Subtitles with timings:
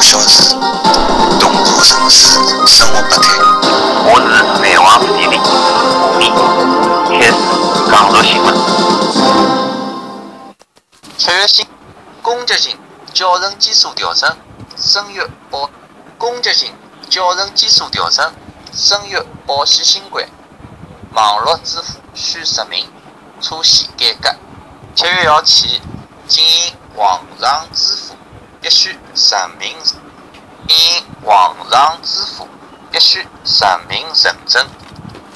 [0.00, 0.54] 小时，
[1.38, 2.26] 东部城市
[2.66, 3.38] 生活百态。
[4.02, 4.26] 我是
[4.62, 5.36] 南王府地理，
[6.18, 6.30] 你
[7.20, 7.32] 开始
[7.90, 8.48] 讲述新闻。
[11.18, 11.66] 七月新
[12.22, 12.78] 公积金
[13.12, 14.34] 缴纳基数调整，
[14.74, 15.68] 生育保
[16.16, 16.72] 公积金
[17.10, 18.32] 缴纳基数调整，
[18.72, 20.26] 生育保险新规，
[21.12, 22.88] 网络支付需实名，
[23.42, 24.34] 出现改革。
[24.94, 25.82] 七月一起，
[26.26, 28.14] 经营网上支付
[29.20, 29.76] 实名，
[30.66, 32.48] 经营网上支付
[32.90, 34.66] 必须实名认证，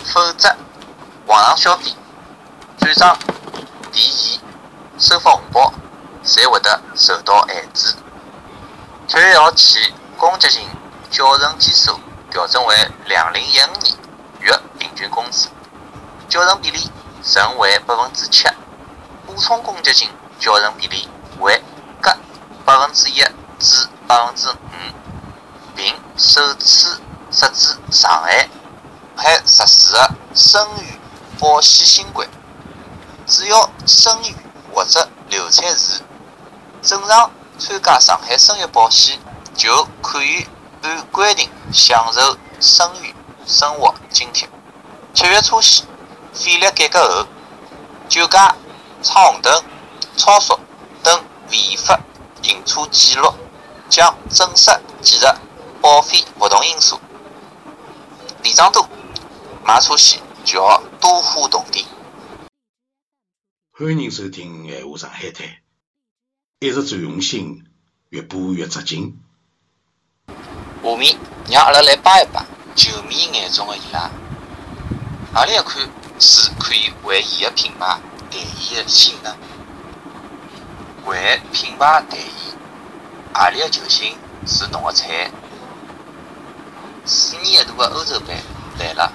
[0.06, 0.56] 否则
[1.26, 1.94] 网上消费、
[2.78, 3.18] 转账、
[3.92, 4.40] 提现、
[4.98, 5.70] 收发红包，
[6.24, 7.94] 侪会得受到限制。
[9.06, 10.66] 七月一号起，公积金
[11.10, 13.96] 缴存基数调整为两零一五年
[14.40, 15.48] 月平均工资，
[16.26, 16.90] 缴存比例
[17.34, 18.48] 仍为百分之七。
[19.26, 20.08] 补充公积金
[20.38, 21.06] 缴存比例
[21.40, 21.62] 为
[22.00, 22.10] 各
[22.64, 23.22] 百分之一
[23.64, 24.54] 至百分之五，
[25.74, 28.50] 并首次设置上限。
[29.16, 31.00] 还实施了生育
[31.40, 32.28] 保险新规，
[33.26, 34.34] 只要生育
[34.70, 36.02] 或者流产时
[36.82, 39.18] 正常参加上海生育保险，
[39.56, 40.46] 就可以
[40.82, 43.14] 按规定享受生育
[43.46, 44.48] 生活津贴。
[45.14, 45.84] 七月初起，
[46.34, 47.26] 费率改革后，
[48.08, 48.54] 酒驾。
[49.06, 49.62] 闯红灯、
[50.16, 50.58] 超速
[51.02, 52.00] 等违法
[52.40, 53.34] 行车记录
[53.94, 55.26] 将正式计入
[55.80, 56.98] 保费活动因素。
[58.42, 58.88] 违章多，
[59.64, 61.84] 买车险就要多花铜钿。
[63.70, 65.46] 欢迎收听《闲话上海滩》，
[66.58, 67.66] 一直最用心，
[68.08, 69.16] 越播越扎劲。
[70.26, 71.16] 下面
[71.48, 74.10] 让阿拉来摆一摆球迷眼中的伊拉，
[75.32, 78.00] 何里一款是可以为伊个品牌？
[78.28, 79.36] 代言的性能，
[81.06, 82.58] 为品牌代言，
[83.34, 85.28] 阿里个球星是侬个菜？
[87.04, 88.32] 四年一度的欧洲杯
[88.78, 89.12] 来了，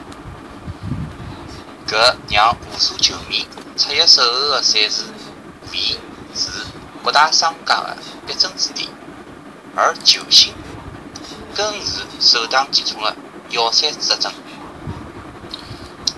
[1.87, 3.47] 搿让无数球迷
[3.77, 5.05] 彻夜守候的赛事，
[5.71, 5.97] 为
[6.35, 6.49] 是
[7.01, 7.97] 各大商家的
[8.27, 8.89] 必争之地，
[9.73, 10.53] 而球星
[11.55, 13.15] 更是首当其冲的
[13.51, 14.29] 要塞之争。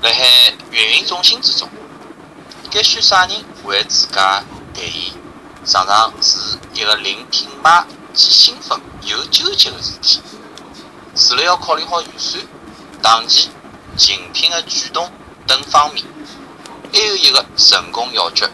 [0.02, 1.70] 辣海运营中心之中。
[2.72, 4.42] 该选啥人为自家
[4.74, 5.14] 代言，
[5.64, 6.38] 常常是
[6.74, 10.22] 一个令品牌既兴奋又纠结的事体。
[11.16, 12.44] 除了要考虑好预算、
[13.02, 13.50] 档期、
[13.98, 15.12] 竞品的举动
[15.46, 16.06] 等方面，
[16.92, 18.50] 还有一个成功要诀：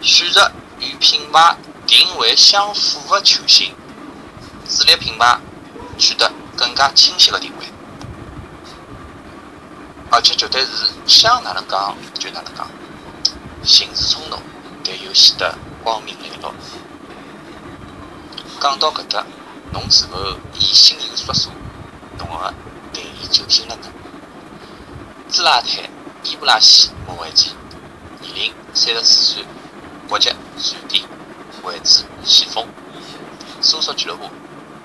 [0.00, 0.50] 选择
[0.80, 1.56] 与品牌
[1.86, 3.74] 定位相符的球星，
[4.68, 5.38] 助力品牌
[5.98, 7.66] 取得更加清晰的定位。
[10.10, 10.70] 而且绝对是
[11.06, 12.66] 想哪能讲就哪能讲。
[13.62, 14.40] 行事冲动，
[14.82, 16.52] 但又显得光明磊落。
[18.60, 19.24] 讲到搿搭，
[19.72, 21.50] 侬是否已心有所属？
[22.18, 22.54] 侬个
[22.92, 23.88] 代言球星了呢？
[25.30, 25.66] 朱拉坦·
[26.24, 27.52] 伊布拉希莫维奇，
[28.20, 29.44] 年龄三十四岁，
[30.08, 31.04] 国籍瑞典，
[31.62, 32.66] 位置前锋，
[33.62, 34.28] 所属俱乐部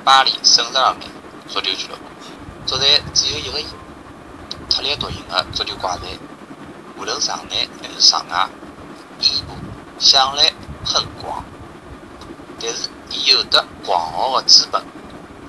[0.03, 1.01] 巴黎圣日耳曼
[1.49, 2.03] 足球俱乐部。
[2.65, 3.65] 足坛只有一个伊，
[4.69, 6.17] 特立独行的足球怪才，
[6.97, 8.47] 无论场内还是场外。
[9.19, 9.53] 伊布
[9.99, 10.53] 向来
[10.85, 11.43] 很广，
[12.61, 14.81] 但是伊有得狂傲的资本。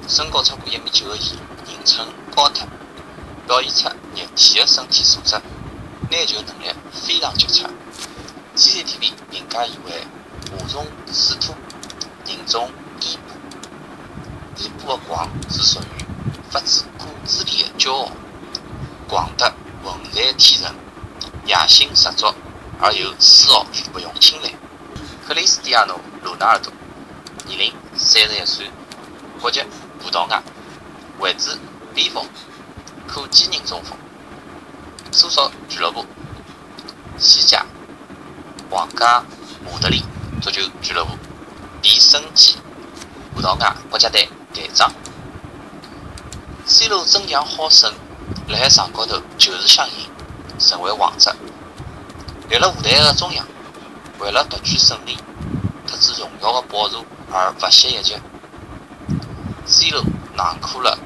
[0.08, 1.36] 身高超过一米九的伊，
[1.70, 2.66] 人称高特，
[3.46, 5.34] 表现出逆天的身体素质，
[6.10, 7.68] 拿球能力非常杰出。
[8.56, 10.06] CCTV 评价伊为
[10.50, 11.54] 华中师徒，
[12.26, 12.70] 人中
[13.00, 14.62] 伊布。
[14.62, 16.04] 伊布的狂是属于
[16.50, 18.10] 发自骨子里的骄傲，
[19.06, 19.52] 狂得
[19.84, 20.74] 浑然天成，
[21.44, 22.26] 野心十足。
[22.78, 24.50] 而又丝毫不用青睐。
[25.26, 26.72] 克里斯蒂亚诺·罗纳尔多，
[27.46, 28.70] 年龄三十一岁，
[29.40, 29.60] 国籍
[30.00, 30.40] 葡萄牙，
[31.18, 31.58] 位置
[31.92, 32.24] 边锋，
[33.08, 33.98] 可兼任中锋，
[35.10, 36.06] 所属俱乐部
[37.18, 37.66] 西甲
[38.70, 39.24] 皇家
[39.64, 40.04] 马德里
[40.40, 41.18] 足球俱乐部，
[41.82, 42.58] 已升级
[43.34, 44.92] 葡萄牙国家队队长。
[46.66, 47.92] C 罗争强好胜，
[48.46, 50.08] 辣海场高头就是想赢，
[50.60, 51.34] 成为王者。
[52.48, 53.44] 立了舞台的中央，
[54.18, 55.16] 为了夺取胜利，
[55.86, 58.16] 特指荣耀的宝座而不惜一击。
[59.66, 60.02] C 罗
[60.34, 60.98] 囊括了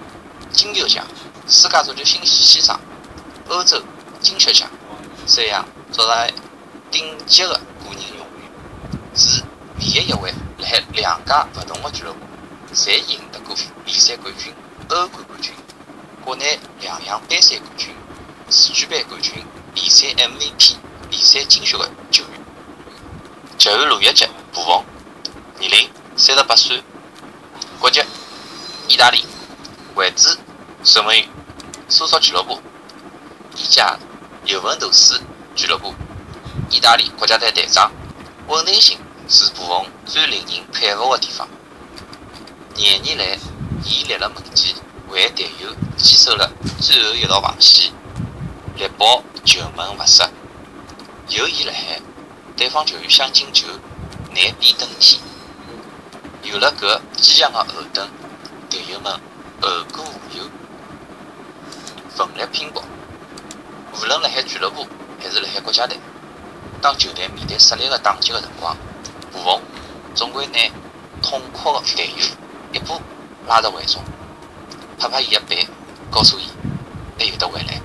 [0.53, 1.05] 金球奖、
[1.49, 2.79] 世界足球新先生、
[3.49, 3.83] 欧洲
[4.21, 4.71] 金靴奖
[5.27, 6.35] 这样作为
[6.91, 9.43] 顶级的个人荣誉，是
[9.79, 11.47] 唯一一位辣海两家。
[11.53, 12.19] 不同的俱乐部
[12.75, 14.55] 侪赢得过联赛冠军、
[14.89, 15.53] 欧冠冠军、
[16.25, 17.95] 国内两项杯赛冠军、
[18.51, 20.77] 世俱杯冠军、联赛 MVP。
[21.11, 22.30] 联赛金靴的球员，
[23.61, 24.83] 籍贯鲁豫籍，布冯，
[25.59, 26.83] 年龄三十八岁，
[27.79, 28.01] 国籍
[28.89, 29.23] 意大利
[29.97, 30.31] 为主
[30.83, 31.29] 十名
[31.87, 32.59] 所属俱乐部，
[33.55, 33.99] 意甲
[34.47, 35.21] 尤文图斯
[35.55, 35.95] 俱乐部，
[36.71, 37.93] 意大利国家队队长。
[38.49, 38.99] 稳定性
[39.29, 41.47] 是布冯最令人佩服的地方。
[42.77, 43.39] 廿年来，
[43.85, 44.75] 伊立了门前，
[45.11, 45.69] 为队友
[45.99, 47.93] 坚守了最后一道防线，
[48.77, 50.23] 力保球门勿失。
[51.29, 52.01] 有伊辣海，
[52.61, 53.67] 对方球员想进球
[54.35, 55.19] 难比登天。
[56.43, 58.07] 有了搿坚强的后盾，
[58.69, 59.11] 队友们
[59.63, 60.45] 后顾无忧，
[62.15, 62.85] 奋力拼搏。
[63.95, 64.87] 无论辣海俱乐部
[65.19, 65.99] 还是辣海国家队。
[66.83, 68.77] 当球队面对实力的打击的辰光，
[69.33, 69.63] 布冯
[70.15, 70.59] 总归拿
[71.23, 72.27] 痛哭的队友
[72.75, 73.01] 一把
[73.49, 74.05] 拉入怀中，
[74.99, 75.67] 拍拍伊的背，
[76.11, 76.51] 告诉伊
[77.19, 77.81] 还有得回来。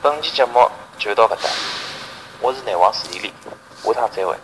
[0.00, 1.50] 本期节目就到搿搭，
[2.40, 3.30] 我是内王史蒂利，
[3.84, 4.32] 下趟再会。